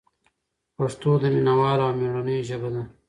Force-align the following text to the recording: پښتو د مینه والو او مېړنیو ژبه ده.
پښتو 0.77 1.11
د 1.21 1.23
مینه 1.35 1.53
والو 1.59 1.83
او 1.87 1.93
مېړنیو 1.99 2.47
ژبه 2.49 2.69
ده. 2.73 2.83